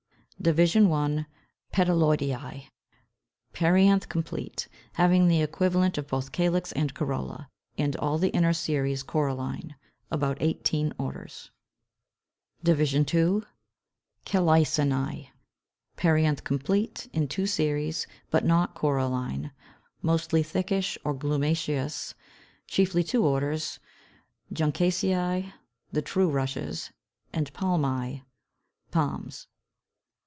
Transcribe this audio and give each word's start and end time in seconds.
Division 0.41 0.91
I. 0.91 1.27
PETALOIDEÆ. 1.71 2.65
Perianth 3.53 4.09
complete, 4.09 4.67
having 4.93 5.27
the 5.27 5.39
equivalent 5.43 5.99
of 5.99 6.07
both 6.07 6.31
calyx 6.31 6.71
and 6.71 6.95
corolla, 6.95 7.47
and 7.77 7.95
all 7.97 8.17
the 8.17 8.31
inner 8.31 8.51
series 8.51 9.03
corolline. 9.03 9.75
About 10.09 10.37
18 10.39 10.93
orders. 10.97 11.51
Division 12.63 13.05
II. 13.13 13.41
CALYCINÆ. 14.25 15.27
Perianth 15.95 16.43
complete 16.43 17.07
(in 17.13 17.27
two 17.27 17.45
series) 17.45 18.07
but 18.31 18.43
not 18.43 18.73
corolline, 18.73 19.51
mostly 20.01 20.41
thickish 20.41 20.97
or 21.03 21.13
glumaceous. 21.13 22.15
Chiefly 22.65 23.03
two 23.03 23.23
orders, 23.23 23.77
Juncaceæ, 24.51 25.53
the 25.91 26.01
true 26.01 26.31
Rushes, 26.31 26.89
and 27.31 27.53
Palmæ, 27.53 28.23
Palms. 28.89 29.45